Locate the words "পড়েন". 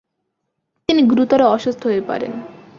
2.01-2.33